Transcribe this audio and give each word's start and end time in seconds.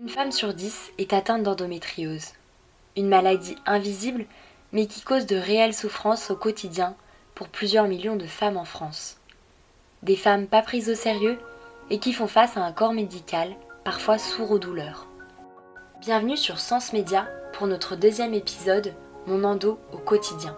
Une 0.00 0.08
femme 0.08 0.32
sur 0.32 0.54
dix 0.54 0.90
est 0.96 1.12
atteinte 1.12 1.42
d'endométriose. 1.42 2.28
Une 2.96 3.10
maladie 3.10 3.56
invisible, 3.66 4.24
mais 4.72 4.86
qui 4.86 5.02
cause 5.02 5.26
de 5.26 5.36
réelles 5.36 5.74
souffrances 5.74 6.30
au 6.30 6.36
quotidien 6.36 6.96
pour 7.34 7.48
plusieurs 7.48 7.86
millions 7.86 8.16
de 8.16 8.26
femmes 8.26 8.56
en 8.56 8.64
France. 8.64 9.18
Des 10.02 10.16
femmes 10.16 10.46
pas 10.46 10.62
prises 10.62 10.88
au 10.88 10.94
sérieux 10.94 11.38
et 11.90 11.98
qui 11.98 12.14
font 12.14 12.26
face 12.26 12.56
à 12.56 12.62
un 12.62 12.72
corps 12.72 12.94
médical 12.94 13.54
parfois 13.84 14.16
sourd 14.16 14.52
aux 14.52 14.58
douleurs. 14.58 15.08
Bienvenue 16.00 16.38
sur 16.38 16.58
Sens 16.58 16.94
Média 16.94 17.28
pour 17.52 17.66
notre 17.66 17.94
deuxième 17.94 18.32
épisode 18.32 18.94
Mon 19.26 19.44
endo 19.44 19.78
au 19.92 19.98
quotidien. 19.98 20.56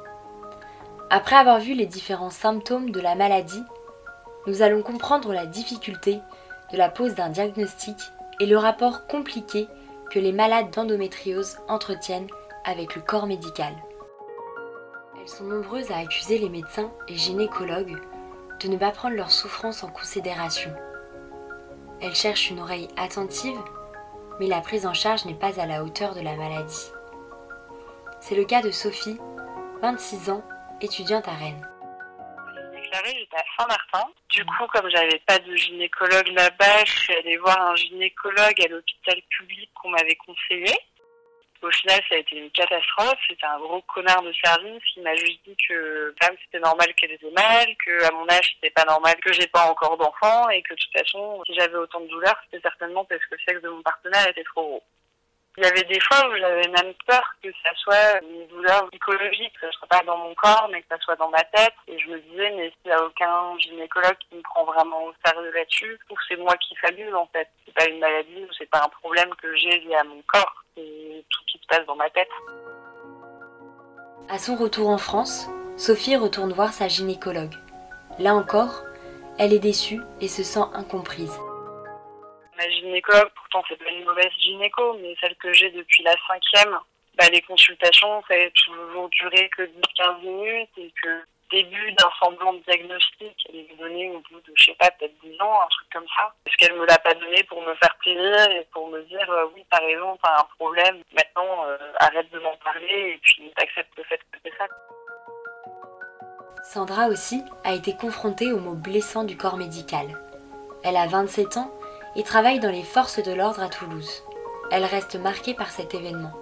Après 1.11 1.37
avoir 1.37 1.59
vu 1.59 1.75
les 1.75 1.87
différents 1.87 2.31
symptômes 2.31 2.93
de 2.93 3.01
la 3.01 3.17
maladie, 3.17 3.65
nous 4.47 4.63
allons 4.63 4.83
comprendre 4.83 5.33
la 5.33 5.47
difficulté 5.47 6.21
de 6.73 6.79
la 6.79 6.89
pose 6.89 7.17
d'un 7.17 7.31
diagnostic 7.31 7.97
et 8.41 8.47
le 8.47 8.59
rapport 8.59 9.07
compliqué 9.07 9.69
que 10.11 10.19
les 10.19 10.33
malades 10.33 10.71
d'endométriose 10.71 11.59
entretiennent 11.69 12.29
avec 12.65 12.95
le 12.95 13.03
corps 13.03 13.27
médical. 13.27 13.75
Elles 15.21 15.29
sont 15.29 15.45
nombreuses 15.45 15.91
à 15.91 15.99
accuser 15.99 16.39
les 16.39 16.49
médecins 16.49 16.93
et 17.09 17.17
gynécologues 17.17 17.99
de 18.61 18.69
ne 18.69 18.77
pas 18.77 18.91
prendre 18.91 19.17
leur 19.17 19.31
souffrance 19.31 19.83
en 19.83 19.89
considération. 19.89 20.73
Elles 22.01 22.15
cherchent 22.15 22.51
une 22.51 22.61
oreille 22.61 22.89
attentive, 22.97 23.59
mais 24.41 24.47
la 24.47 24.61
prise 24.61 24.87
en 24.87 24.95
charge 24.95 25.25
n'est 25.25 25.35
pas 25.35 25.61
à 25.61 25.67
la 25.67 25.85
hauteur 25.85 26.15
de 26.15 26.21
la 26.21 26.37
maladie. 26.37 26.91
C'est 28.21 28.35
le 28.35 28.45
cas 28.45 28.63
de 28.63 28.71
Sophie, 28.71 29.19
26 29.83 30.31
ans, 30.31 30.45
étudiante 30.81 31.29
à 31.29 31.33
Rennes 31.33 31.69
Saint-Martin. 33.59 34.05
Du 34.31 34.45
coup, 34.45 34.67
comme 34.73 34.89
j'avais 34.91 35.21
pas 35.27 35.39
de 35.39 35.55
gynécologue 35.55 36.29
là-bas, 36.29 36.85
je 36.85 36.93
suis 36.93 37.15
allée 37.15 37.37
voir 37.39 37.61
un 37.61 37.77
gynécologue 37.77 38.61
à 38.63 38.69
l'hôpital 38.69 39.21
public 39.31 39.71
qu'on 39.75 39.91
m'avait 39.91 40.17
conseillé. 40.17 40.75
Au 41.63 41.71
final, 41.71 41.99
ça 42.09 42.17
a 42.17 42.19
été 42.19 42.37
une 42.37 42.51
catastrophe. 42.51 43.19
C'était 43.27 43.47
un 43.47 43.59
gros 43.59 43.81
connard 43.83 44.23
de 44.23 44.33
service 44.45 44.83
qui 44.93 45.01
m'a 45.01 45.15
juste 45.15 45.41
dit 45.47 45.57
que 45.67 46.15
c'était 46.43 46.61
normal 46.61 46.93
qu'elle 46.95 47.13
ait 47.13 47.19
mal, 47.35 47.67
que 47.85 48.05
à 48.05 48.11
mon 48.11 48.29
âge 48.29 48.55
c'était 48.55 48.71
pas 48.71 48.85
normal, 48.85 49.15
que 49.25 49.33
j'ai 49.33 49.47
pas 49.47 49.65
encore 49.65 49.97
d'enfant 49.97 50.51
et 50.51 50.63
que 50.63 50.75
de 50.75 50.79
toute 50.79 50.99
façon, 50.99 51.43
si 51.47 51.55
j'avais 51.55 51.77
autant 51.77 52.01
de 52.01 52.09
douleurs, 52.09 52.37
c'était 52.45 52.63
certainement 52.63 53.05
parce 53.07 53.25
que 53.25 53.35
le 53.35 53.41
sexe 53.47 53.63
de 53.63 53.69
mon 53.71 53.83
partenaire 53.83 54.29
était 54.29 54.45
trop 54.45 54.63
gros. 54.63 54.83
Il 55.57 55.63
y 55.63 55.67
avait 55.67 55.85
des 55.85 56.01
fois 56.01 56.29
où 56.29 56.37
j'avais 56.37 56.67
même 56.67 56.93
peur 57.07 57.23
que 57.41 57.49
ça 57.63 57.71
soit 57.77 58.21
une 58.23 58.47
douleur 58.49 58.89
psychologique, 58.91 59.53
que 59.61 59.67
ce 59.71 59.79
soit 59.79 59.87
pas 59.87 60.01
dans 60.05 60.17
mon 60.17 60.35
corps, 60.35 60.69
mais 60.73 60.83
que 60.83 60.89
ça 60.89 60.99
soit 60.99 61.15
dans 61.15 61.29
ma 61.29 61.45
tête. 61.45 61.75
Et 61.87 61.97
je 61.97 62.09
me 62.09 62.19
disais, 62.19 62.51
mais 62.57 62.71
s'il 62.71 62.91
n'y 62.91 62.93
a 62.93 63.05
aucun 63.05 63.57
gynécologue 63.59 64.17
qui 64.29 64.37
me 64.37 64.43
prend 64.43 64.65
vraiment 64.65 65.05
au 65.05 65.13
sérieux 65.25 65.53
là-dessus, 65.53 65.97
c'est 66.29 66.37
moi 66.37 66.57
qui 66.57 66.75
fabule 66.77 67.15
en 67.15 67.29
fait. 67.33 67.49
C'est 67.65 67.75
pas 67.75 67.89
une 67.89 68.01
maladie 68.01 68.43
ou 68.43 68.53
c'est 68.59 68.69
pas 68.69 68.83
un 68.85 68.89
problème 69.01 69.31
que 69.41 69.55
j'ai 69.55 69.79
lié 69.79 69.95
à 69.95 70.03
mon 70.03 70.21
corps. 70.27 70.65
C'est 70.77 71.25
tout 71.31 71.45
qui 71.47 71.59
se 71.59 71.67
passe 71.69 71.87
dans 71.87 71.97
ma 71.97 72.11
tête. 72.11 72.31
À 74.29 74.39
son 74.39 74.57
retour 74.57 74.89
en 74.89 74.99
France, 74.99 75.49
Sophie 75.77 76.17
retourne 76.17 76.53
voir 76.53 76.73
sa 76.73 76.89
gynécologue. 76.89 77.55
Là 78.19 78.35
encore, 78.35 78.83
elle 79.39 79.53
est 79.53 79.61
déçue 79.61 80.01
et 80.21 80.27
se 80.27 80.43
sent 80.43 80.65
incomprise 80.75 81.39
ma 82.57 82.69
gynécologue, 82.69 83.31
pourtant 83.35 83.65
c'est 83.69 83.83
pas 83.83 83.91
une 83.91 84.05
mauvaise 84.05 84.33
gynéco, 84.39 84.97
mais 85.01 85.15
celle 85.21 85.37
que 85.37 85.53
j'ai 85.53 85.71
depuis 85.71 86.03
la 86.03 86.15
cinquième, 86.27 86.79
bah, 87.17 87.27
les 87.33 87.43
consultations, 87.43 88.23
ça 88.29 88.35
a 88.35 88.51
toujours 88.51 89.09
duré 89.11 89.49
que 89.57 89.63
10-15 89.63 90.21
minutes 90.23 90.71
et 90.79 90.93
que 91.03 91.25
début 91.51 91.93
d'un 91.93 92.11
semblant 92.21 92.55
de 92.55 92.63
diagnostic, 92.67 93.37
elle 93.49 93.57
est 93.57 93.77
donnée 93.79 94.11
au 94.11 94.21
bout 94.31 94.41
de, 94.41 94.53
je 94.57 94.65
sais 94.65 94.75
pas, 94.75 94.91
peut-être 94.91 95.15
10 95.23 95.41
ans, 95.41 95.61
un 95.63 95.69
truc 95.69 95.89
comme 95.93 96.07
ça. 96.17 96.35
Est-ce 96.47 96.57
qu'elle 96.57 96.77
me 96.77 96.87
l'a 96.87 96.99
pas 96.99 97.15
donné 97.15 97.43
pour 97.45 97.63
me 97.63 97.75
faire 97.75 97.95
plaisir 98.01 98.51
et 98.51 98.67
pour 98.73 98.89
me 98.89 99.03
dire, 99.03 99.31
euh, 99.31 99.47
oui, 99.55 99.65
t'as 99.71 99.79
raison, 99.79 100.19
t'as 100.23 100.41
un 100.41 100.47
problème, 100.59 101.03
maintenant, 101.15 101.67
euh, 101.67 101.77
arrête 101.99 102.31
de 102.33 102.39
m'en 102.41 102.57
parler 102.57 103.15
et 103.15 103.21
puis 103.23 103.53
t'acceptes 103.57 103.97
le 103.97 104.05
fait 104.05 104.19
que 104.19 104.39
c'est 104.45 104.57
ça. 104.59 104.67
Sandra 106.65 107.09
aussi 107.09 107.43
a 107.63 107.75
été 107.75 107.95
confrontée 107.95 108.51
aux 108.53 108.59
mots 108.59 108.75
blessants 108.75 109.25
du 109.25 109.37
corps 109.37 109.57
médical. 109.57 110.07
Elle 110.83 110.97
a 110.97 111.07
27 111.07 111.59
ans 111.59 111.71
et 112.17 112.23
travaille 112.23 112.61
dans 112.61 112.71
les 112.71 112.83
forces 112.83 113.23
de 113.23 113.33
l'ordre 113.33 113.63
à 113.63 113.69
Toulouse. 113.69 114.23
Elle 114.71 114.85
reste 114.85 115.17
marquée 115.17 115.55
par 115.55 115.71
cet 115.71 115.95
événement. 115.95 116.33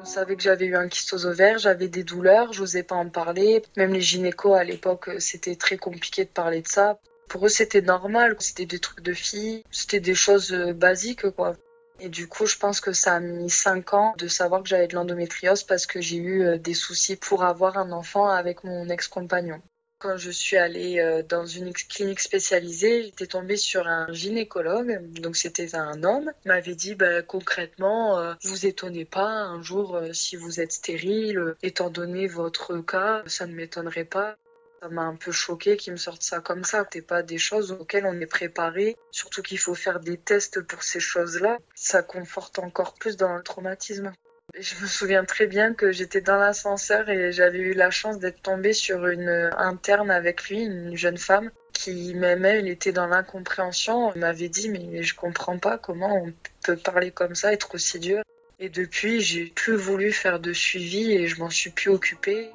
On 0.00 0.04
savait 0.04 0.34
que 0.34 0.42
j'avais 0.42 0.64
eu 0.64 0.76
un 0.76 0.88
kyste 0.88 1.12
ovaires, 1.12 1.58
j'avais 1.58 1.88
des 1.88 2.04
douleurs, 2.04 2.52
j'osais 2.52 2.82
pas 2.82 2.94
en 2.94 3.10
parler. 3.10 3.62
Même 3.76 3.92
les 3.92 4.00
gynécos 4.00 4.54
à 4.54 4.64
l'époque, 4.64 5.10
c'était 5.18 5.56
très 5.56 5.76
compliqué 5.76 6.24
de 6.24 6.30
parler 6.30 6.62
de 6.62 6.68
ça. 6.68 6.98
Pour 7.28 7.44
eux, 7.44 7.50
c'était 7.50 7.82
normal, 7.82 8.34
c'était 8.38 8.66
des 8.66 8.78
trucs 8.78 9.02
de 9.02 9.12
filles, 9.12 9.62
c'était 9.70 10.00
des 10.00 10.14
choses 10.14 10.52
euh, 10.52 10.72
basiques 10.72 11.30
quoi. 11.30 11.52
Et 12.00 12.08
du 12.08 12.28
coup, 12.28 12.46
je 12.46 12.56
pense 12.56 12.80
que 12.80 12.92
ça 12.92 13.16
a 13.16 13.20
mis 13.20 13.50
cinq 13.50 13.92
ans 13.92 14.14
de 14.16 14.26
savoir 14.26 14.62
que 14.62 14.68
j'avais 14.70 14.88
de 14.88 14.94
l'endométriose 14.94 15.64
parce 15.64 15.86
que 15.86 16.00
j'ai 16.00 16.16
eu 16.16 16.42
euh, 16.42 16.56
des 16.56 16.72
soucis 16.72 17.16
pour 17.16 17.44
avoir 17.44 17.76
un 17.76 17.92
enfant 17.92 18.26
avec 18.26 18.64
mon 18.64 18.88
ex-compagnon. 18.88 19.60
Quand 20.00 20.16
je 20.16 20.30
suis 20.30 20.56
allée 20.56 20.98
euh, 20.98 21.22
dans 21.22 21.44
une 21.44 21.74
clinique 21.74 22.20
spécialisée, 22.20 23.02
j'étais 23.02 23.26
tombée 23.26 23.58
sur 23.58 23.86
un 23.86 24.10
gynécologue, 24.10 24.98
donc 25.20 25.36
c'était 25.36 25.74
un 25.74 26.02
homme, 26.04 26.32
m'avait 26.46 26.74
dit 26.74 26.94
bah, 26.94 27.20
concrètement, 27.20 28.18
euh, 28.18 28.32
vous 28.42 28.64
étonnez 28.64 29.04
pas 29.04 29.28
un 29.28 29.60
jour 29.60 29.96
euh, 29.96 30.14
si 30.14 30.36
vous 30.36 30.58
êtes 30.58 30.72
stérile, 30.72 31.54
étant 31.62 31.90
donné 31.90 32.28
votre 32.28 32.78
cas, 32.78 33.22
ça 33.26 33.46
ne 33.46 33.52
m'étonnerait 33.52 34.06
pas. 34.06 34.38
Ça 34.80 34.88
m'a 34.88 35.02
un 35.02 35.16
peu 35.16 35.32
choqué 35.32 35.76
qu'il 35.76 35.92
me 35.92 35.98
sorte 35.98 36.22
ça 36.22 36.40
comme 36.40 36.64
ça. 36.64 36.86
C'est 36.90 37.02
pas 37.02 37.22
des 37.22 37.36
choses 37.36 37.72
auxquelles 37.72 38.06
on 38.06 38.18
est 38.18 38.26
préparé. 38.26 38.96
Surtout 39.10 39.42
qu'il 39.42 39.58
faut 39.58 39.74
faire 39.74 40.00
des 40.00 40.16
tests 40.16 40.62
pour 40.62 40.82
ces 40.82 41.00
choses-là. 41.00 41.58
Ça 41.74 42.02
conforte 42.02 42.58
encore 42.58 42.94
plus 42.94 43.18
dans 43.18 43.36
le 43.36 43.42
traumatisme. 43.42 44.14
Je 44.58 44.74
me 44.82 44.86
souviens 44.86 45.24
très 45.24 45.46
bien 45.46 45.74
que 45.74 45.92
j'étais 45.92 46.20
dans 46.20 46.36
l'ascenseur 46.36 47.08
et 47.08 47.32
j'avais 47.32 47.58
eu 47.58 47.72
la 47.72 47.90
chance 47.90 48.18
d'être 48.18 48.42
tombée 48.42 48.72
sur 48.72 49.06
une 49.06 49.50
interne 49.56 50.10
avec 50.10 50.48
lui, 50.48 50.62
une 50.62 50.96
jeune 50.96 51.18
femme 51.18 51.50
qui 51.72 52.14
m'aimait, 52.14 52.58
elle 52.58 52.68
était 52.68 52.92
dans 52.92 53.06
l'incompréhension. 53.06 54.12
Elle 54.12 54.20
m'avait 54.20 54.48
dit 54.48 54.68
mais 54.68 55.02
je 55.02 55.14
comprends 55.14 55.58
pas 55.58 55.78
comment 55.78 56.14
on 56.14 56.32
peut 56.64 56.76
parler 56.76 57.10
comme 57.10 57.34
ça, 57.34 57.52
être 57.52 57.74
aussi 57.74 57.98
dur. 57.98 58.22
Et 58.58 58.68
depuis, 58.68 59.20
j'ai 59.22 59.46
plus 59.46 59.76
voulu 59.76 60.12
faire 60.12 60.40
de 60.40 60.52
suivi 60.52 61.12
et 61.12 61.26
je 61.26 61.40
m'en 61.40 61.48
suis 61.48 61.70
plus 61.70 61.90
occupée. 61.90 62.50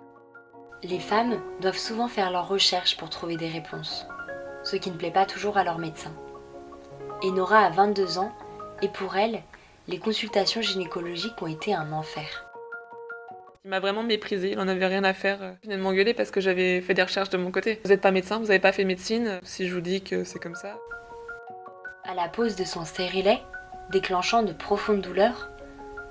Les 0.84 1.00
femmes 1.00 1.42
doivent 1.62 1.78
souvent 1.78 2.08
faire 2.08 2.30
leurs 2.30 2.48
recherches 2.48 2.98
pour 2.98 3.10
trouver 3.10 3.38
des 3.38 3.48
réponses, 3.48 4.06
ce 4.64 4.76
qui 4.76 4.92
ne 4.92 4.98
plaît 4.98 5.10
pas 5.10 5.26
toujours 5.26 5.58
à 5.58 5.64
leur 5.64 5.80
médecin. 5.80 6.14
Et 7.24 7.32
Nora 7.32 7.66
a 7.66 7.70
22 7.72 8.20
ans 8.20 8.32
et 8.84 8.90
pour 8.90 9.16
elle, 9.16 9.42
les 9.88 10.00
consultations 10.00 10.62
gynécologiques 10.62 11.40
ont 11.42 11.48
été 11.48 11.74
un 11.74 11.92
enfer. 11.92 12.46
Il 13.64 13.70
m'a 13.70 13.80
vraiment 13.80 14.04
méprisé, 14.04 14.52
il 14.52 14.58
n'en 14.58 14.68
avait 14.68 14.86
rien 14.86 15.04
à 15.04 15.14
faire. 15.14 15.56
Il 15.64 15.68
venait 15.68 15.78
de 15.78 15.82
m'engueuler 15.82 16.14
parce 16.14 16.32
que 16.32 16.42
j'avais 16.42 16.82
fait 16.82 16.94
des 16.94 17.04
recherches 17.04 17.30
de 17.30 17.38
mon 17.38 17.52
côté. 17.52 17.80
Vous 17.84 17.90
n'êtes 17.90 18.02
pas 18.02 18.12
médecin, 18.12 18.38
vous 18.38 18.48
n'avez 18.48 18.60
pas 18.60 18.72
fait 18.72 18.84
médecine, 18.84 19.40
si 19.44 19.68
je 19.68 19.74
vous 19.74 19.82
dis 19.82 20.02
que 20.02 20.24
c'est 20.24 20.40
comme 20.40 20.56
ça. 20.56 20.78
À 22.04 22.14
la 22.14 22.30
pose 22.30 22.56
de 22.56 22.64
son 22.64 22.86
stérilet, 22.86 23.40
déclenchant 23.92 24.44
de 24.44 24.54
profondes 24.54 25.02
douleurs, 25.02 25.50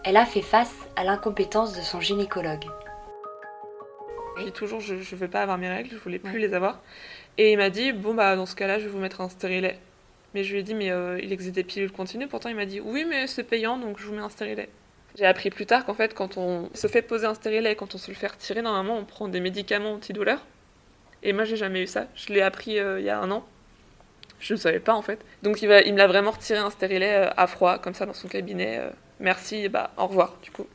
elle 0.04 0.16
a 0.16 0.26
fait 0.26 0.42
face 0.42 0.74
à 0.96 1.04
l'incompétence 1.04 1.76
de 1.76 1.82
son 1.82 2.00
gynécologue. 2.00 2.64
Il 4.38 4.46
dit 4.46 4.52
toujours 4.52 4.80
je 4.80 4.94
ne 4.94 5.16
veux 5.16 5.28
pas 5.28 5.42
avoir 5.42 5.58
mes 5.58 5.68
règles, 5.68 5.90
je 5.92 5.98
voulais 6.02 6.18
plus 6.18 6.38
les 6.38 6.54
avoir. 6.54 6.80
Et 7.38 7.52
il 7.52 7.56
m'a 7.56 7.70
dit 7.70 7.92
bon 7.92 8.14
bah 8.14 8.34
dans 8.36 8.46
ce 8.46 8.56
cas-là 8.56 8.78
je 8.78 8.84
vais 8.84 8.90
vous 8.90 8.98
mettre 8.98 9.20
un 9.20 9.28
stérilet. 9.28 9.78
Mais 10.34 10.42
je 10.42 10.52
lui 10.52 10.60
ai 10.60 10.62
dit, 10.64 10.74
mais 10.74 10.90
euh, 10.90 11.18
il 11.22 11.32
existe 11.32 11.54
des 11.54 11.62
pilules 11.62 11.92
continues. 11.92 12.26
Pourtant, 12.26 12.48
il 12.48 12.56
m'a 12.56 12.66
dit, 12.66 12.80
oui, 12.80 13.06
mais 13.08 13.28
c'est 13.28 13.44
payant, 13.44 13.78
donc 13.78 13.98
je 13.98 14.06
vous 14.06 14.14
mets 14.14 14.20
un 14.20 14.28
stérilet. 14.28 14.68
J'ai 15.16 15.26
appris 15.26 15.48
plus 15.50 15.64
tard 15.64 15.84
qu'en 15.84 15.94
fait, 15.94 16.12
quand 16.12 16.36
on 16.36 16.68
se 16.74 16.88
fait 16.88 17.02
poser 17.02 17.24
un 17.26 17.34
stérilet, 17.34 17.76
quand 17.76 17.94
on 17.94 17.98
se 17.98 18.10
le 18.10 18.16
fait 18.16 18.26
retirer, 18.26 18.60
normalement, 18.60 18.98
on 18.98 19.04
prend 19.04 19.28
des 19.28 19.38
médicaments 19.38 19.92
antidouleurs. 19.92 20.44
Et 21.22 21.32
moi, 21.32 21.44
j'ai 21.44 21.56
jamais 21.56 21.82
eu 21.82 21.86
ça. 21.86 22.08
Je 22.16 22.32
l'ai 22.32 22.42
appris 22.42 22.80
euh, 22.80 22.98
il 22.98 23.06
y 23.06 23.10
a 23.10 23.20
un 23.20 23.30
an. 23.30 23.46
Je 24.40 24.54
ne 24.54 24.58
savais 24.58 24.80
pas, 24.80 24.94
en 24.94 25.02
fait. 25.02 25.24
Donc, 25.44 25.62
il, 25.62 25.68
va, 25.68 25.82
il 25.82 25.92
me 25.92 25.98
l'a 25.98 26.08
vraiment 26.08 26.32
retiré 26.32 26.58
un 26.58 26.70
stérilet 26.70 27.14
euh, 27.14 27.30
à 27.36 27.46
froid, 27.46 27.78
comme 27.78 27.94
ça, 27.94 28.04
dans 28.04 28.12
son 28.12 28.26
cabinet. 28.26 28.80
merci, 29.20 29.56
et 29.58 29.68
bah, 29.68 29.92
au 29.96 30.08
revoir, 30.08 30.36
du 30.42 30.50
coup. 30.50 30.66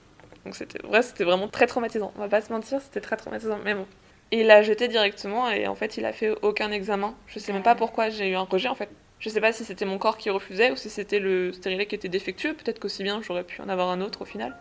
Donc, 0.46 0.56
c'était 0.56 0.80
vrai, 0.88 1.02
c'était 1.02 1.26
vraiment 1.26 1.50
très 1.50 1.68
traumatisant. 1.68 2.14
On 2.16 2.22
va 2.22 2.30
pas 2.30 2.40
se 2.42 2.52
mentir, 2.54 2.80
c'était 2.82 3.02
très 3.02 3.18
traumatisant. 3.18 3.60
Mais 3.66 3.74
bon. 3.74 3.86
Et 4.32 4.42
il 4.42 4.48
l'a 4.48 4.64
jeté 4.64 4.88
directement, 4.88 5.50
et 5.50 5.68
en 5.68 5.76
fait, 5.76 5.98
il 5.98 6.06
a 6.06 6.14
fait 6.14 6.34
aucun 6.44 6.72
examen. 6.72 7.14
Je 7.28 7.40
sais 7.40 7.52
même 7.52 7.64
pas 7.64 7.76
pourquoi 7.76 8.10
j'ai 8.10 8.30
eu 8.30 8.36
un 8.36 8.44
rejet, 8.44 8.70
en 8.70 8.76
fait. 8.76 8.90
Je 9.20 9.28
sais 9.28 9.42
pas 9.42 9.52
si 9.52 9.66
c'était 9.66 9.86
mon 9.86 9.98
corps 9.98 10.18
qui 10.18 10.30
refusait 10.30 10.72
ou 10.72 10.78
si 10.78 10.90
c'était 10.90 11.20
le 11.20 11.52
stérilet 11.52 11.86
qui 11.86 11.96
était 11.96 12.08
défectueux. 12.08 12.56
Peut-être 12.56 12.80
qu'aussi 12.80 13.04
bien 13.04 13.22
j'aurais 13.22 13.44
pu 13.44 13.62
en 13.62 13.68
avoir 13.68 13.90
un 13.90 14.00
autre 14.00 14.22
au 14.22 14.26
final. 14.26 14.56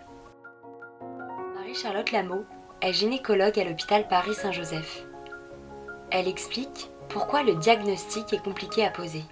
Marie-Charlotte 1.54 2.10
Lameau 2.10 2.44
est 2.82 2.92
gynécologue 2.92 3.58
à 3.58 3.64
l'hôpital 3.64 4.08
Paris-Saint-Joseph. 4.08 5.04
Elle 6.10 6.26
explique 6.26 6.90
pourquoi 7.08 7.44
le 7.44 7.54
diagnostic 7.54 8.32
est 8.32 8.42
compliqué 8.42 8.84
à 8.84 8.90
poser. 8.90 9.22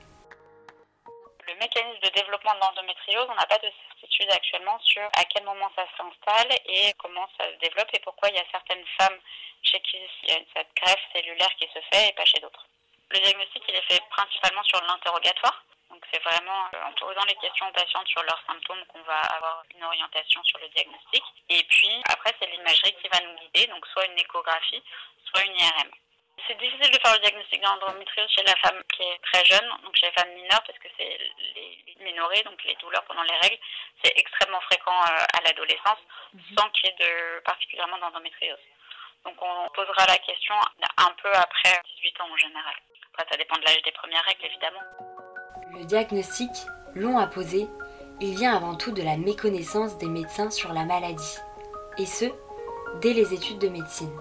Le 1.49 1.55
mécanisme 1.59 2.01
de 2.03 2.11
développement 2.15 2.55
de 2.55 2.61
l'endométriose, 2.61 3.27
on 3.29 3.35
n'a 3.35 3.47
pas 3.47 3.59
de 3.59 3.71
certitude 3.89 4.31
actuellement 4.31 4.79
sur 4.81 5.03
à 5.03 5.25
quel 5.25 5.45
moment 5.45 5.71
ça 5.75 5.83
s'installe 5.97 6.53
et 6.67 6.93
comment 6.99 7.27
ça 7.37 7.51
se 7.51 7.59
développe 7.67 7.89
et 7.95 8.01
pourquoi 8.05 8.29
il 8.29 8.37
y 8.37 8.39
a 8.39 8.45
certaines 8.53 8.85
femmes 8.99 9.19
chez 9.63 9.81
qui 9.81 9.97
il 10.23 10.29
y 10.29 10.33
a 10.33 10.39
cette 10.55 10.71
greffe 10.77 11.03
cellulaire 11.13 11.55
qui 11.59 11.67
se 11.67 11.81
fait 11.91 12.11
et 12.11 12.13
pas 12.13 12.25
chez 12.25 12.39
d'autres. 12.39 12.69
Le 13.11 13.19
diagnostic, 13.21 13.63
il 13.69 13.75
est 13.75 13.93
fait 13.93 14.03
principalement 14.11 14.63
sur 14.65 14.81
l'interrogatoire. 14.83 15.65
Donc 15.91 16.05
c'est 16.13 16.23
vraiment 16.23 16.69
en 16.85 16.93
posant 16.93 17.25
les 17.29 17.37
questions 17.37 17.69
aux 17.69 17.73
patientes 17.73 18.09
sur 18.09 18.23
leurs 18.23 18.43
symptômes 18.47 18.85
qu'on 18.87 19.03
va 19.03 19.21
avoir 19.21 19.63
une 19.75 19.85
orientation 19.85 20.43
sur 20.45 20.59
le 20.59 20.69
diagnostic. 20.69 21.23
Et 21.49 21.63
puis 21.65 22.03
après, 22.09 22.35
c'est 22.39 22.51
l'imagerie 22.51 22.95
qui 23.01 23.09
va 23.09 23.21
nous 23.21 23.39
guider, 23.39 23.67
donc 23.69 23.87
soit 23.87 24.07
une 24.07 24.19
échographie, 24.19 24.83
soit 25.25 25.45
une 25.45 25.57
IRM. 25.57 25.91
C'est 26.47 26.59
difficile 26.59 26.91
de 26.91 27.01
faire 27.01 27.15
le 27.15 27.21
diagnostic 27.21 27.63
d'endométriose 27.63 28.31
chez 28.31 28.43
la 28.43 28.55
femme 28.57 28.83
qui 28.95 29.03
est 29.03 29.19
très 29.33 29.45
jeune, 29.47 29.69
donc 29.83 29.97
chez 29.97 30.07
les 30.07 30.13
femmes 30.13 30.35
mineures, 30.35 30.63
parce 30.67 30.79
que 30.79 30.89
c'est 30.99 31.19
les, 31.55 31.85
les 31.99 32.43
donc 32.43 32.63
les 32.65 32.75
douleurs 32.77 33.05
pendant 33.05 33.23
les 33.23 33.37
règles, 33.39 33.59
c'est 34.03 34.13
extrêmement 34.17 34.61
fréquent 34.63 35.01
à 35.01 35.41
l'adolescence, 35.45 35.99
sans 36.59 36.69
qu'il 36.71 36.91
y 36.91 36.93
ait 36.93 36.97
de, 36.99 37.41
particulièrement 37.41 37.99
d'endométriose. 37.99 38.61
Donc 39.25 39.41
on 39.41 39.69
posera 39.71 40.07
la 40.07 40.19
question 40.19 40.55
un 40.99 41.13
peu 41.23 41.33
après 41.33 41.81
18 41.97 42.21
ans 42.21 42.31
en 42.31 42.37
général. 42.37 42.75
Ça 43.19 43.37
dépend 43.37 43.57
de 43.59 43.65
l'âge 43.65 43.83
des 43.83 43.93
premières 43.93 44.25
règles, 44.25 44.45
évidemment. 44.45 45.79
Le 45.79 45.85
diagnostic, 45.85 46.51
long 46.95 47.19
à 47.19 47.27
poser, 47.27 47.67
il 48.21 48.37
vient 48.37 48.55
avant 48.55 48.75
tout 48.75 48.93
de 48.93 49.03
la 49.03 49.17
méconnaissance 49.17 49.99
des 49.99 50.09
médecins 50.09 50.51
sur 50.51 50.73
la 50.73 50.85
maladie. 50.85 51.39
Et 51.99 52.07
ce, 52.07 52.27
dès 53.01 53.13
les 53.13 53.35
études 53.35 53.59
de 53.59 53.69
médecine. 53.69 54.13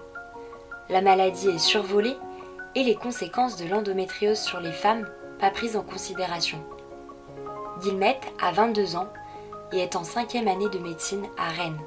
La 0.89 1.01
maladie 1.01 1.49
est 1.49 1.59
survolée 1.59 2.17
et 2.75 2.83
les 2.83 2.95
conséquences 2.95 3.57
de 3.57 3.67
l'endométriose 3.67 4.39
sur 4.39 4.59
les 4.59 4.71
femmes 4.71 5.09
pas 5.39 5.49
prises 5.49 5.75
en 5.75 5.83
considération. 5.83 6.63
Guillemette 7.79 8.33
a 8.41 8.51
22 8.51 8.95
ans 8.95 9.11
et 9.73 9.79
est 9.79 9.95
en 9.95 10.03
cinquième 10.03 10.47
année 10.47 10.69
de 10.69 10.79
médecine 10.79 11.27
à 11.37 11.49
Rennes. 11.49 11.81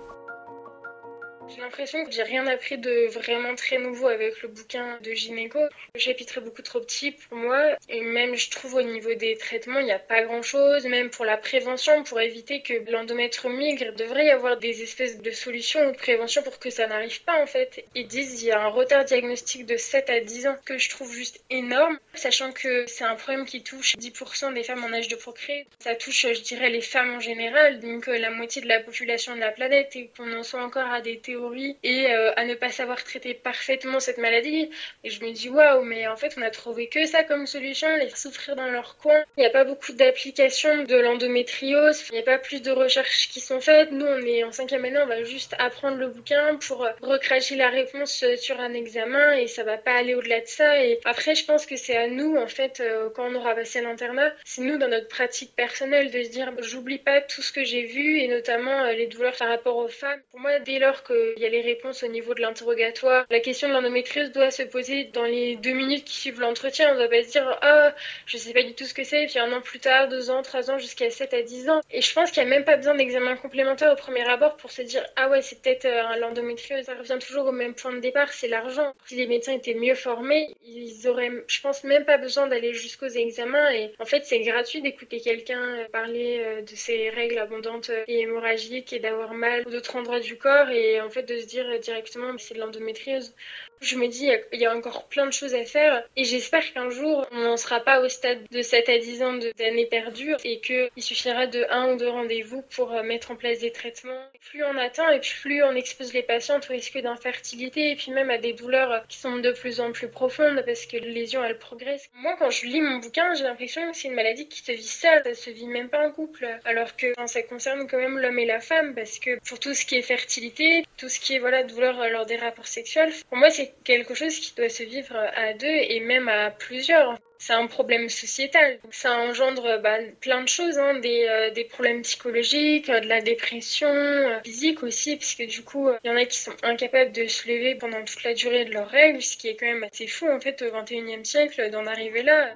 J'ai 1.50 1.62
l'impression 1.62 2.04
que 2.04 2.10
j'ai 2.10 2.22
rien 2.22 2.46
appris 2.46 2.76
de 2.76 3.06
vraiment 3.08 3.54
très 3.54 3.78
nouveau 3.78 4.08
avec 4.08 4.42
le 4.42 4.48
bouquin 4.48 4.98
de 5.02 5.12
gynéco. 5.12 5.58
Le 5.94 6.00
chapitre 6.00 6.38
est 6.38 6.40
beaucoup 6.42 6.60
trop 6.60 6.80
petit 6.80 7.12
pour 7.12 7.38
moi 7.38 7.74
et 7.88 8.02
même 8.02 8.34
je 8.34 8.50
trouve 8.50 8.74
au 8.74 8.82
niveau 8.82 9.14
des 9.14 9.36
traitements 9.36 9.78
il 9.78 9.86
n'y 9.86 9.92
a 9.92 9.98
pas 9.98 10.22
grand 10.22 10.42
chose. 10.42 10.84
Même 10.84 11.08
pour 11.08 11.24
la 11.24 11.38
prévention, 11.38 12.04
pour 12.04 12.20
éviter 12.20 12.60
que 12.60 12.74
l'endomètre 12.90 13.48
migre, 13.48 13.86
il 13.88 13.94
devrait 13.94 14.26
y 14.26 14.30
avoir 14.30 14.58
des 14.58 14.82
espèces 14.82 15.22
de 15.22 15.30
solutions 15.30 15.88
ou 15.88 15.92
de 15.92 15.96
prévention 15.96 16.42
pour 16.42 16.58
que 16.58 16.68
ça 16.68 16.86
n'arrive 16.86 17.22
pas 17.22 17.40
en 17.42 17.46
fait. 17.46 17.82
Ils 17.94 18.06
disent 18.06 18.42
il 18.42 18.48
y 18.48 18.52
a 18.52 18.60
un 18.60 18.68
retard 18.68 19.06
diagnostic 19.06 19.64
de 19.64 19.78
7 19.78 20.10
à 20.10 20.20
10 20.20 20.48
ans 20.48 20.56
que 20.66 20.76
je 20.76 20.90
trouve 20.90 21.12
juste 21.12 21.42
énorme, 21.48 21.98
sachant 22.12 22.52
que 22.52 22.86
c'est 22.86 23.04
un 23.04 23.14
problème 23.14 23.46
qui 23.46 23.62
touche 23.62 23.96
10% 23.96 24.52
des 24.52 24.64
femmes 24.64 24.84
en 24.84 24.92
âge 24.92 25.08
de 25.08 25.16
procréer. 25.16 25.66
Ça 25.78 25.94
touche 25.94 26.26
je 26.30 26.42
dirais 26.42 26.68
les 26.68 26.82
femmes 26.82 27.14
en 27.14 27.20
général, 27.20 27.80
donc 27.80 28.08
euh, 28.08 28.18
la 28.18 28.30
moitié 28.30 28.60
de 28.60 28.68
la 28.68 28.80
population 28.80 29.34
de 29.34 29.40
la 29.40 29.50
planète 29.50 29.96
et 29.96 30.10
qu'on 30.16 30.30
en 30.36 30.42
soit 30.42 30.62
encore 30.62 30.90
à 30.90 31.00
des 31.00 31.18
théories 31.18 31.37
et 31.82 32.12
euh, 32.12 32.32
à 32.36 32.44
ne 32.44 32.54
pas 32.54 32.70
savoir 32.70 33.02
traiter 33.04 33.34
parfaitement 33.34 34.00
cette 34.00 34.18
maladie. 34.18 34.70
Et 35.04 35.10
je 35.10 35.24
me 35.24 35.32
dis 35.32 35.48
waouh, 35.48 35.82
mais 35.82 36.06
en 36.08 36.16
fait 36.16 36.34
on 36.36 36.42
a 36.42 36.50
trouvé 36.50 36.88
que 36.88 37.06
ça 37.06 37.24
comme 37.24 37.46
solution, 37.46 37.88
les 37.96 38.10
souffrir 38.10 38.56
dans 38.56 38.68
leur 38.68 38.96
coin. 38.96 39.22
Il 39.36 39.40
n'y 39.40 39.46
a 39.46 39.50
pas 39.50 39.64
beaucoup 39.64 39.92
d'applications 39.92 40.84
de 40.84 40.96
l'endométriose, 40.96 42.04
il 42.10 42.14
n'y 42.14 42.20
a 42.20 42.24
pas 42.24 42.38
plus 42.38 42.62
de 42.62 42.70
recherches 42.70 43.28
qui 43.28 43.40
sont 43.40 43.60
faites. 43.60 43.92
Nous 43.92 44.06
on 44.06 44.18
est 44.18 44.44
en 44.44 44.52
cinquième 44.52 44.84
année, 44.84 44.98
on 44.98 45.06
va 45.06 45.22
juste 45.22 45.54
apprendre 45.58 45.96
le 45.96 46.08
bouquin 46.08 46.56
pour 46.56 46.86
recracher 47.02 47.56
la 47.56 47.68
réponse 47.68 48.24
sur 48.36 48.60
un 48.60 48.72
examen 48.72 49.34
et 49.34 49.46
ça 49.46 49.62
va 49.62 49.78
pas 49.78 49.94
aller 49.94 50.14
au-delà 50.14 50.40
de 50.40 50.46
ça. 50.46 50.84
Et 50.84 51.00
après 51.04 51.34
je 51.34 51.44
pense 51.44 51.66
que 51.66 51.76
c'est 51.76 51.96
à 51.96 52.08
nous 52.08 52.36
en 52.36 52.48
fait 52.48 52.80
euh, 52.80 53.10
quand 53.14 53.30
on 53.30 53.34
aura 53.34 53.54
passé 53.54 53.80
l'internat, 53.80 54.32
c'est 54.44 54.62
nous 54.62 54.78
dans 54.78 54.88
notre 54.88 55.08
pratique 55.08 55.54
personnelle 55.54 56.10
de 56.10 56.22
se 56.22 56.30
dire 56.30 56.52
j'oublie 56.60 56.98
pas 56.98 57.20
tout 57.20 57.42
ce 57.42 57.52
que 57.52 57.64
j'ai 57.64 57.82
vu 57.82 58.18
et 58.18 58.28
notamment 58.28 58.84
euh, 58.84 58.92
les 58.92 59.06
douleurs 59.06 59.36
par 59.36 59.48
rapport 59.48 59.76
aux 59.76 59.88
femmes. 59.88 60.20
Pour 60.30 60.40
moi 60.40 60.58
dès 60.60 60.78
lors 60.78 61.02
que 61.02 61.27
il 61.36 61.42
y 61.42 61.46
a 61.46 61.48
les 61.48 61.60
réponses 61.60 62.02
au 62.02 62.08
niveau 62.08 62.34
de 62.34 62.40
l'interrogatoire. 62.40 63.26
La 63.30 63.40
question 63.40 63.68
de 63.68 63.72
l'endométriose 63.74 64.32
doit 64.32 64.50
se 64.50 64.62
poser 64.62 65.04
dans 65.04 65.24
les 65.24 65.56
deux 65.56 65.72
minutes 65.72 66.04
qui 66.04 66.16
suivent 66.16 66.40
l'entretien. 66.40 66.90
On 66.90 66.94
ne 66.94 66.98
doit 66.98 67.08
pas 67.08 67.22
se 67.22 67.30
dire 67.30 67.58
ah 67.62 67.94
je 68.26 68.36
sais 68.36 68.52
pas 68.52 68.62
du 68.62 68.74
tout 68.74 68.84
ce 68.84 68.94
que 68.94 69.04
c'est, 69.04 69.24
et 69.24 69.26
puis 69.26 69.38
un 69.38 69.52
an 69.52 69.60
plus 69.60 69.80
tard, 69.80 70.08
deux 70.08 70.30
ans, 70.30 70.42
trois 70.42 70.70
ans, 70.70 70.78
jusqu'à 70.78 71.10
sept 71.10 71.34
à 71.34 71.42
dix 71.42 71.68
ans. 71.68 71.80
Et 71.90 72.00
je 72.00 72.12
pense 72.12 72.30
qu'il 72.30 72.42
n'y 72.42 72.48
a 72.48 72.50
même 72.50 72.64
pas 72.64 72.76
besoin 72.76 72.94
d'examen 72.94 73.36
complémentaire 73.36 73.92
au 73.92 73.96
premier 73.96 74.28
abord 74.28 74.56
pour 74.56 74.70
se 74.70 74.82
dire 74.82 75.04
ah 75.16 75.28
ouais 75.28 75.42
c'est 75.42 75.60
peut-être 75.62 75.86
euh, 75.86 76.16
l'endométriose. 76.18 76.84
Ça 76.84 76.94
revient 76.94 77.18
toujours 77.20 77.46
au 77.46 77.52
même 77.52 77.74
point 77.74 77.92
de 77.92 78.00
départ, 78.00 78.32
c'est 78.32 78.48
l'argent. 78.48 78.94
Si 79.06 79.16
les 79.16 79.26
médecins 79.26 79.52
étaient 79.52 79.74
mieux 79.74 79.94
formés, 79.94 80.54
ils 80.64 81.08
auraient, 81.08 81.30
je 81.46 81.60
pense, 81.60 81.84
même 81.84 82.04
pas 82.04 82.18
besoin 82.18 82.46
d'aller 82.46 82.74
jusqu'aux 82.74 83.08
examens. 83.08 83.70
Et 83.70 83.92
en 83.98 84.04
fait, 84.04 84.24
c'est 84.24 84.40
gratuit 84.40 84.82
d'écouter 84.82 85.20
quelqu'un 85.20 85.60
euh, 85.60 85.84
parler 85.92 86.40
euh, 86.40 86.62
de 86.62 86.74
ses 86.74 87.10
règles 87.10 87.38
abondantes 87.38 87.90
et 88.06 88.20
hémorragiques 88.20 88.92
et 88.92 88.98
d'avoir 88.98 89.34
mal 89.34 89.64
d'autres 89.64 89.96
endroits 89.96 90.20
du 90.20 90.36
corps. 90.36 90.70
Et 90.70 91.00
de 91.22 91.38
se 91.40 91.46
dire 91.46 91.78
directement 91.80 92.36
c'est 92.38 92.54
de 92.54 92.60
l'endométriose. 92.60 93.34
Je 93.80 93.96
me 93.96 94.08
dis, 94.08 94.30
il 94.52 94.60
y 94.60 94.66
a 94.66 94.74
encore 94.74 95.04
plein 95.08 95.26
de 95.26 95.32
choses 95.32 95.54
à 95.54 95.64
faire 95.64 96.02
et 96.16 96.24
j'espère 96.24 96.72
qu'un 96.72 96.90
jour, 96.90 97.26
on 97.32 97.38
n'en 97.38 97.56
sera 97.56 97.80
pas 97.80 98.00
au 98.00 98.08
stade 98.08 98.40
de 98.50 98.62
7 98.62 98.88
à 98.88 98.98
10 98.98 99.22
ans 99.22 99.38
d'années 99.56 99.86
perdues 99.86 100.34
et 100.44 100.60
qu'il 100.60 100.90
suffira 101.02 101.46
de 101.46 101.64
un 101.70 101.92
ou 101.92 101.96
deux 101.96 102.08
rendez-vous 102.08 102.62
pour 102.74 102.92
euh, 102.92 103.02
mettre 103.02 103.30
en 103.30 103.36
place 103.36 103.60
des 103.60 103.72
traitements. 103.72 104.20
Plus 104.50 104.64
on 104.64 104.76
atteint 104.76 105.10
et 105.10 105.20
plus 105.20 105.62
on 105.62 105.74
expose 105.74 106.12
les 106.12 106.22
patientes 106.22 106.66
au 106.68 106.72
risque 106.72 106.98
d'infertilité 106.98 107.92
et 107.92 107.96
puis 107.96 108.10
même 108.10 108.30
à 108.30 108.38
des 108.38 108.52
douleurs 108.52 109.06
qui 109.08 109.18
sont 109.18 109.36
de 109.36 109.52
plus 109.52 109.80
en 109.80 109.92
plus 109.92 110.08
profondes 110.08 110.62
parce 110.66 110.86
que 110.86 110.96
les 110.96 111.10
lésions, 111.10 111.44
elles 111.44 111.58
progressent. 111.58 112.08
Moi, 112.14 112.36
quand 112.38 112.50
je 112.50 112.66
lis 112.66 112.80
mon 112.80 112.98
bouquin, 112.98 113.34
j'ai 113.34 113.44
l'impression 113.44 113.90
que 113.90 113.96
c'est 113.96 114.08
une 114.08 114.14
maladie 114.14 114.48
qui 114.48 114.62
se 114.62 114.72
vit 114.72 114.82
seule, 114.82 115.22
ça 115.24 115.34
se 115.34 115.50
vit 115.50 115.66
même 115.66 115.88
pas 115.88 116.06
en 116.06 116.10
couple. 116.10 116.48
Alors 116.64 116.96
que 116.96 117.12
ça 117.26 117.42
concerne 117.42 117.86
quand 117.86 117.98
même 117.98 118.18
l'homme 118.18 118.38
et 118.38 118.46
la 118.46 118.60
femme 118.60 118.94
parce 118.94 119.18
que 119.18 119.38
pour 119.46 119.60
tout 119.60 119.74
ce 119.74 119.84
qui 119.84 119.96
est 119.96 120.02
fertilité, 120.02 120.84
tout 120.96 121.08
ce 121.08 121.20
qui 121.20 121.34
est 121.34 121.38
voilà, 121.38 121.62
douleur 121.62 122.08
lors 122.10 122.26
des 122.26 122.36
rapports 122.36 122.66
sexuels, 122.66 123.12
pour 123.28 123.38
moi, 123.38 123.50
c'est 123.50 123.67
quelque 123.84 124.14
chose 124.14 124.38
qui 124.38 124.54
doit 124.54 124.68
se 124.68 124.82
vivre 124.82 125.16
à 125.16 125.54
deux 125.54 125.66
et 125.66 126.00
même 126.00 126.28
à 126.28 126.50
plusieurs. 126.50 127.16
C'est 127.40 127.52
un 127.52 127.66
problème 127.68 128.08
sociétal. 128.08 128.78
Ça 128.90 129.16
engendre 129.16 129.80
bah, 129.80 129.98
plein 130.20 130.42
de 130.42 130.48
choses, 130.48 130.76
hein. 130.76 131.00
euh, 131.04 131.50
des, 131.52 131.64
problèmes 131.64 132.02
psychologiques, 132.02 132.88
de 132.88 133.06
la 133.06 133.20
dépression 133.20 133.88
euh, 133.88 134.40
physique 134.44 134.82
aussi, 134.82 135.16
puisque 135.16 135.46
du 135.46 135.62
coup, 135.62 135.88
il 136.02 136.08
y 136.08 136.10
en 136.10 136.16
a 136.16 136.24
qui 136.24 136.36
sont 136.36 136.56
incapables 136.64 137.12
de 137.12 137.28
se 137.28 137.46
lever 137.48 137.76
pendant 137.76 138.02
toute 138.04 138.24
la 138.24 138.34
durée 138.34 138.64
de 138.64 138.72
leurs 138.72 138.88
règles, 138.88 139.22
ce 139.22 139.36
qui 139.36 139.48
est 139.48 139.56
quand 139.56 139.66
même 139.66 139.84
assez 139.84 140.08
fou 140.08 140.26
en 140.28 140.40
fait 140.40 140.60
au 140.62 140.66
21e 140.66 141.24
siècle 141.24 141.70
d'en 141.70 141.86
arriver 141.86 142.22
là. 142.22 142.54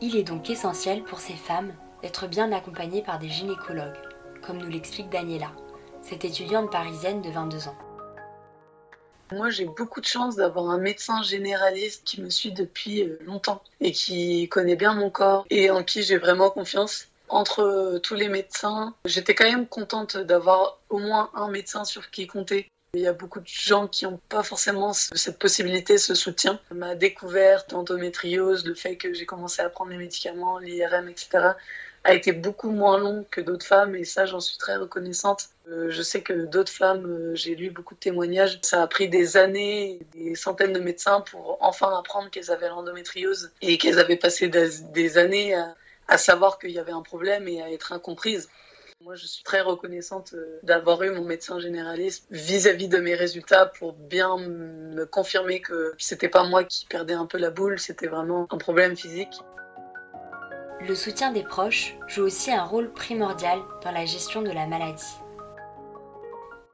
Il 0.00 0.16
est 0.16 0.22
donc 0.22 0.48
essentiel 0.48 1.02
pour 1.02 1.20
ces 1.20 1.34
femmes 1.34 1.74
d'être 2.02 2.26
bien 2.26 2.50
accompagnées 2.52 3.02
par 3.02 3.18
des 3.18 3.28
gynécologues, 3.28 3.96
comme 4.42 4.58
nous 4.58 4.68
l'explique 4.68 5.08
Daniela, 5.10 5.52
cette 6.02 6.24
étudiante 6.24 6.70
parisienne 6.70 7.22
de 7.22 7.30
22 7.30 7.68
ans. 7.68 7.76
Moi, 9.32 9.50
j'ai 9.50 9.64
beaucoup 9.64 10.00
de 10.00 10.06
chance 10.06 10.36
d'avoir 10.36 10.70
un 10.70 10.78
médecin 10.78 11.22
généraliste 11.22 12.02
qui 12.04 12.20
me 12.20 12.30
suit 12.30 12.52
depuis 12.52 13.02
euh, 13.02 13.18
longtemps 13.24 13.62
et 13.80 13.92
qui 13.92 14.48
connaît 14.48 14.76
bien 14.76 14.94
mon 14.94 15.10
corps 15.10 15.46
et 15.50 15.70
en 15.70 15.82
qui 15.82 16.02
j'ai 16.02 16.18
vraiment 16.18 16.50
confiance. 16.50 17.08
Entre 17.28 17.62
euh, 17.62 17.98
tous 17.98 18.14
les 18.14 18.28
médecins, 18.28 18.94
j'étais 19.06 19.34
quand 19.34 19.50
même 19.50 19.66
contente 19.66 20.16
d'avoir 20.16 20.78
au 20.90 20.98
moins 20.98 21.30
un 21.34 21.48
médecin 21.48 21.84
sur 21.84 22.10
qui 22.10 22.26
compter. 22.26 22.68
Il 22.92 23.00
y 23.00 23.08
a 23.08 23.12
beaucoup 23.12 23.40
de 23.40 23.48
gens 23.48 23.88
qui 23.88 24.04
n'ont 24.04 24.20
pas 24.28 24.44
forcément 24.44 24.92
cette 24.92 25.38
possibilité, 25.38 25.98
ce 25.98 26.14
soutien. 26.14 26.60
Ma 26.70 26.94
découverte 26.94 27.70
d'endométriose, 27.70 28.64
le 28.64 28.74
fait 28.74 28.96
que 28.96 29.12
j'ai 29.12 29.26
commencé 29.26 29.62
à 29.62 29.68
prendre 29.68 29.90
les 29.90 29.96
médicaments, 29.96 30.58
l'IRM, 30.58 31.08
etc., 31.08 31.54
a 32.04 32.12
été 32.12 32.32
beaucoup 32.32 32.70
moins 32.70 32.98
long 32.98 33.24
que 33.30 33.40
d'autres 33.40 33.66
femmes 33.66 33.96
et 33.96 34.04
ça 34.04 34.26
j'en 34.26 34.40
suis 34.40 34.58
très 34.58 34.76
reconnaissante. 34.76 35.48
Euh, 35.68 35.90
je 35.90 36.02
sais 36.02 36.20
que 36.20 36.44
d'autres 36.44 36.70
femmes, 36.70 37.06
euh, 37.06 37.34
j'ai 37.34 37.54
lu 37.54 37.70
beaucoup 37.70 37.94
de 37.94 38.00
témoignages, 38.00 38.58
ça 38.62 38.82
a 38.82 38.86
pris 38.86 39.08
des 39.08 39.38
années, 39.38 40.00
des 40.12 40.34
centaines 40.34 40.74
de 40.74 40.80
médecins 40.80 41.22
pour 41.22 41.56
enfin 41.60 41.98
apprendre 41.98 42.30
qu'elles 42.30 42.50
avaient 42.50 42.68
l'endométriose 42.68 43.50
et 43.62 43.78
qu'elles 43.78 43.98
avaient 43.98 44.18
passé 44.18 44.48
des, 44.48 45.18
années 45.18 45.54
à, 46.06 46.18
savoir 46.18 46.58
qu'il 46.58 46.70
y 46.70 46.78
avait 46.78 46.92
un 46.92 47.02
problème 47.02 47.48
et 47.48 47.62
à 47.62 47.72
être 47.72 47.92
incomprises. 47.92 48.50
Moi, 49.00 49.16
je 49.16 49.26
suis 49.26 49.42
très 49.42 49.62
reconnaissante 49.62 50.34
euh, 50.34 50.60
d'avoir 50.62 51.02
eu 51.02 51.10
mon 51.10 51.24
médecin 51.24 51.58
généraliste 51.58 52.26
vis-à-vis 52.30 52.88
de 52.88 52.98
mes 52.98 53.14
résultats 53.14 53.66
pour 53.66 53.92
bien 53.92 54.36
me 54.38 55.04
confirmer 55.04 55.60
que 55.60 55.94
c'était 55.98 56.28
pas 56.28 56.44
moi 56.44 56.64
qui 56.64 56.86
perdais 56.86 57.14
un 57.14 57.26
peu 57.26 57.38
la 57.38 57.50
boule, 57.50 57.78
c'était 57.78 58.06
vraiment 58.06 58.46
un 58.50 58.58
problème 58.58 58.96
physique. 58.96 59.34
Le 60.80 60.94
soutien 60.94 61.32
des 61.32 61.42
proches 61.42 61.96
joue 62.08 62.24
aussi 62.24 62.52
un 62.52 62.64
rôle 62.64 62.92
primordial 62.92 63.58
dans 63.82 63.92
la 63.92 64.04
gestion 64.04 64.42
de 64.42 64.50
la 64.50 64.66
maladie. 64.66 65.02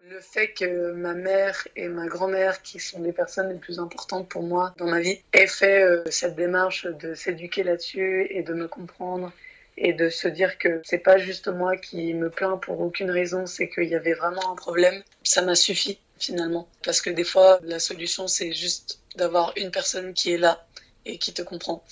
Le 0.09 0.21
fait 0.21 0.49
que 0.49 0.93
ma 0.93 1.15
mère 1.15 1.69
et 1.77 1.87
ma 1.87 2.07
grand-mère, 2.07 2.63
qui 2.63 2.81
sont 2.81 3.03
les 3.03 3.13
personnes 3.13 3.51
les 3.51 3.59
plus 3.59 3.79
importantes 3.79 4.29
pour 4.29 4.43
moi 4.43 4.75
dans 4.79 4.87
ma 4.87 5.01
vie, 5.01 5.21
aient 5.33 5.47
fait 5.47 5.83
euh, 5.83 6.03
cette 6.11 6.35
démarche 6.35 6.87
de 6.87 7.15
s'éduquer 7.15 7.63
là-dessus 7.63 8.27
et 8.31 8.43
de 8.43 8.53
me 8.53 8.67
comprendre 8.67 9.33
et 9.77 9.93
de 9.93 10.09
se 10.09 10.29
dire 10.29 10.59
que 10.59 10.81
c'est 10.85 10.99
pas 10.99 11.19
juste 11.19 11.49
moi 11.49 11.77
qui 11.77 12.13
me 12.15 12.31
plains 12.31 12.57
pour 12.57 12.81
aucune 12.81 13.11
raison, 13.11 13.47
c'est 13.47 13.69
qu'il 13.69 13.85
y 13.85 13.95
avait 13.95 14.15
vraiment 14.15 14.53
un 14.53 14.57
problème, 14.57 15.03
ça 15.23 15.43
m'a 15.43 15.55
suffi 15.55 15.99
finalement. 16.19 16.69
Parce 16.85 17.01
que 17.01 17.11
des 17.11 17.25
fois, 17.25 17.61
la 17.63 17.79
solution, 17.79 18.29
c'est 18.29 18.53
juste 18.53 19.01
d'avoir 19.17 19.53
une 19.57 19.71
personne 19.71 20.13
qui 20.13 20.33
est 20.33 20.39
là 20.39 20.67
et 21.07 21.19
qui 21.19 21.33
te 21.33 21.43
comprend. 21.43 21.83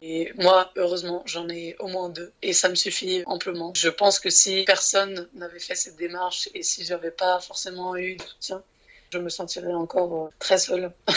Et 0.00 0.32
moi, 0.36 0.70
heureusement, 0.76 1.22
j'en 1.26 1.48
ai 1.48 1.76
au 1.80 1.88
moins 1.88 2.08
deux 2.08 2.32
et 2.42 2.52
ça 2.52 2.68
me 2.68 2.74
suffit 2.74 3.22
amplement. 3.26 3.72
Je 3.74 3.88
pense 3.88 4.20
que 4.20 4.30
si 4.30 4.64
personne 4.64 5.28
n'avait 5.34 5.58
fait 5.58 5.74
cette 5.74 5.96
démarche 5.96 6.48
et 6.54 6.62
si 6.62 6.84
j'avais 6.84 7.10
pas 7.10 7.40
forcément 7.40 7.96
eu 7.96 8.16
de 8.16 8.22
soutien, 8.22 8.62
je 9.10 9.18
me 9.18 9.28
sentirais 9.28 9.74
encore 9.74 10.26
euh, 10.26 10.30
très 10.38 10.58
seule. 10.58 10.92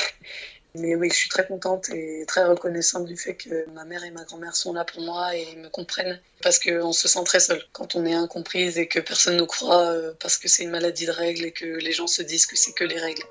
Mais 0.73 0.95
oui, 0.95 1.09
je 1.09 1.15
suis 1.15 1.29
très 1.29 1.45
contente 1.45 1.89
et 1.89 2.23
très 2.27 2.45
reconnaissante 2.45 3.05
du 3.05 3.17
fait 3.17 3.35
que 3.35 3.69
ma 3.71 3.83
mère 3.83 4.05
et 4.05 4.11
ma 4.11 4.23
grand-mère 4.23 4.55
sont 4.55 4.71
là 4.71 4.85
pour 4.85 5.01
moi 5.01 5.35
et 5.35 5.57
me 5.57 5.67
comprennent. 5.67 6.21
Parce 6.41 6.59
qu'on 6.59 6.93
se 6.93 7.09
sent 7.09 7.23
très 7.25 7.41
seul 7.41 7.61
quand 7.73 7.95
on 7.95 8.05
est 8.05 8.13
incomprise 8.13 8.77
et 8.77 8.87
que 8.87 9.01
personne 9.01 9.35
ne 9.35 9.43
croit 9.43 9.91
euh, 9.91 10.13
parce 10.19 10.37
que 10.37 10.47
c'est 10.47 10.63
une 10.63 10.69
maladie 10.69 11.05
de 11.05 11.11
règles 11.11 11.43
et 11.43 11.51
que 11.51 11.65
les 11.65 11.91
gens 11.91 12.07
se 12.07 12.21
disent 12.21 12.45
que 12.45 12.55
c'est 12.55 12.71
que 12.71 12.85
les 12.85 12.97
règles. 12.97 13.23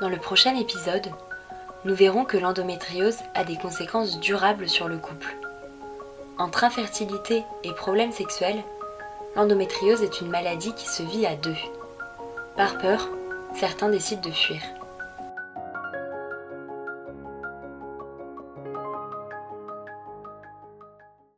Dans 0.00 0.08
le 0.08 0.18
prochain 0.18 0.56
épisode, 0.56 1.08
nous 1.84 1.94
verrons 1.94 2.24
que 2.24 2.36
l'endométriose 2.36 3.18
a 3.34 3.44
des 3.44 3.56
conséquences 3.56 4.18
durables 4.20 4.68
sur 4.68 4.88
le 4.88 4.98
couple. 4.98 5.36
Entre 6.38 6.64
infertilité 6.64 7.44
et 7.64 7.72
problèmes 7.72 8.12
sexuels, 8.12 8.62
l'endométriose 9.36 10.02
est 10.02 10.20
une 10.20 10.30
maladie 10.30 10.72
qui 10.74 10.88
se 10.88 11.02
vit 11.02 11.26
à 11.26 11.36
deux. 11.36 11.56
Par 12.56 12.78
peur, 12.78 13.08
certains 13.54 13.88
décident 13.88 14.22
de 14.22 14.30
fuir. 14.30 14.60